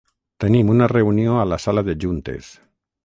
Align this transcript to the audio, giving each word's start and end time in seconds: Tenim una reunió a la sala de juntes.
Tenim 0.45 0.71
una 0.75 0.87
reunió 0.93 1.35
a 1.41 1.45
la 1.53 1.59
sala 1.67 1.85
de 1.91 1.97
juntes. 2.05 2.51